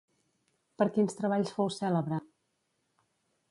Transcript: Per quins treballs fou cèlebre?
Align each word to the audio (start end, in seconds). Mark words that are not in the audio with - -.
Per 0.81 0.87
quins 0.95 1.17
treballs 1.19 1.53
fou 1.59 1.71
cèlebre? 1.77 2.21